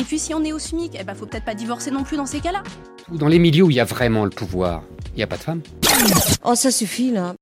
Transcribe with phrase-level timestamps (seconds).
[0.00, 2.16] Et puis si on est au SMIC, eh ben faut peut-être pas divorcer non plus
[2.16, 2.62] dans ces cas-là.
[3.12, 5.42] Dans les milieux où il y a vraiment le pouvoir, il n'y a pas de
[5.42, 5.60] femmes.
[6.42, 7.34] Oh, ça suffit là.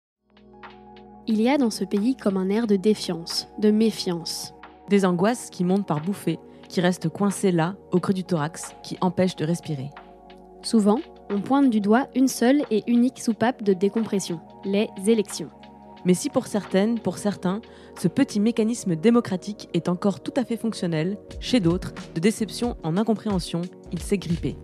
[1.28, 4.54] Il y a dans ce pays comme un air de défiance, de méfiance.
[4.88, 8.98] Des angoisses qui montent par bouffées, qui restent coincées là, au creux du thorax, qui
[9.00, 9.90] empêchent de respirer.
[10.62, 10.98] Souvent,
[11.30, 15.50] on pointe du doigt une seule et unique soupape de décompression, les élections.
[16.04, 17.60] Mais si pour certaines, pour certains,
[17.98, 22.96] ce petit mécanisme démocratique est encore tout à fait fonctionnel, chez d'autres, de déception en
[22.96, 24.56] incompréhension, il s'est grippé.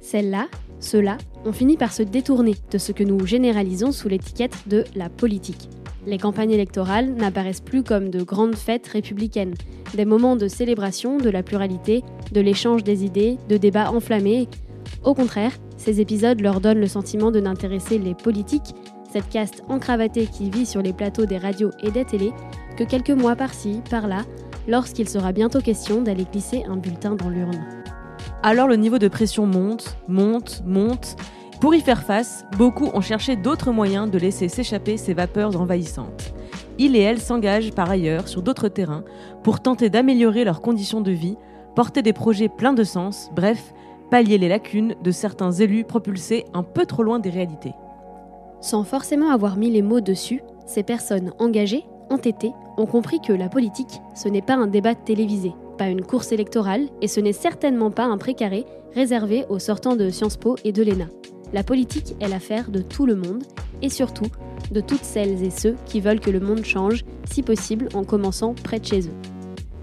[0.00, 0.46] Celles-là,
[0.80, 5.08] ceux-là, ont fini par se détourner de ce que nous généralisons sous l'étiquette de la
[5.08, 5.68] politique.
[6.06, 9.54] Les campagnes électorales n'apparaissent plus comme de grandes fêtes républicaines,
[9.94, 14.48] des moments de célébration de la pluralité, de l'échange des idées, de débats enflammés.
[15.02, 18.74] Au contraire, ces épisodes leur donnent le sentiment de n'intéresser les politiques,
[19.14, 22.32] cette caste encravatée qui vit sur les plateaux des radios et des télés,
[22.76, 24.22] que quelques mois par-ci, par-là,
[24.66, 27.64] lorsqu'il sera bientôt question d'aller glisser un bulletin dans l'urne.
[28.42, 31.14] Alors le niveau de pression monte, monte, monte.
[31.60, 36.34] Pour y faire face, beaucoup ont cherché d'autres moyens de laisser s'échapper ces vapeurs envahissantes.
[36.78, 39.04] Ils et elles s'engagent par ailleurs sur d'autres terrains
[39.44, 41.36] pour tenter d'améliorer leurs conditions de vie,
[41.76, 43.74] porter des projets pleins de sens, bref,
[44.10, 47.74] pallier les lacunes de certains élus propulsés un peu trop loin des réalités.
[48.64, 53.50] Sans forcément avoir mis les mots dessus, ces personnes engagées, entêtées, ont compris que la
[53.50, 57.90] politique, ce n'est pas un débat télévisé, pas une course électorale, et ce n'est certainement
[57.90, 58.64] pas un précaré
[58.94, 61.08] réservé aux sortants de Sciences Po et de l'ENA.
[61.52, 63.44] La politique est l'affaire de tout le monde,
[63.82, 64.30] et surtout
[64.70, 68.54] de toutes celles et ceux qui veulent que le monde change, si possible en commençant
[68.54, 69.16] près de chez eux.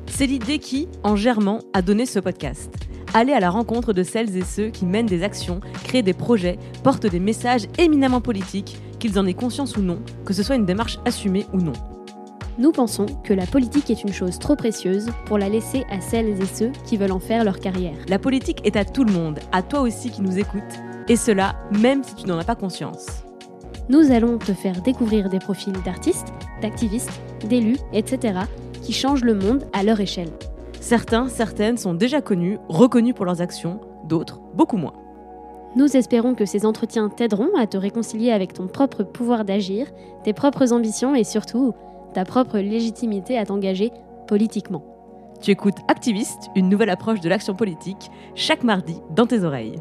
[0.07, 2.71] C'est l'idée qui, en germant, a donné ce podcast.
[3.13, 6.57] Aller à la rencontre de celles et ceux qui mènent des actions, créent des projets,
[6.81, 10.65] portent des messages éminemment politiques, qu'ils en aient conscience ou non, que ce soit une
[10.65, 11.73] démarche assumée ou non.
[12.57, 16.41] Nous pensons que la politique est une chose trop précieuse pour la laisser à celles
[16.41, 17.97] et ceux qui veulent en faire leur carrière.
[18.07, 20.61] La politique est à tout le monde, à toi aussi qui nous écoutes,
[21.09, 23.23] et cela même si tu n'en as pas conscience.
[23.89, 28.39] Nous allons te faire découvrir des profils d'artistes, d'activistes, d'élus, etc.,
[28.83, 30.31] qui changent le monde à leur échelle.
[30.81, 34.93] Certains, certaines sont déjà connus, reconnus pour leurs actions, d'autres beaucoup moins.
[35.75, 39.87] Nous espérons que ces entretiens t'aideront à te réconcilier avec ton propre pouvoir d'agir,
[40.23, 41.73] tes propres ambitions et surtout
[42.15, 43.91] ta propre légitimité à t'engager
[44.27, 44.83] politiquement.
[45.39, 49.79] Tu écoutes Activiste, une nouvelle approche de l'action politique, chaque mardi dans tes oreilles.